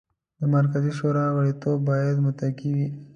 [0.39, 2.87] د مرکزي شورا غړیتوب باید موقتي وي.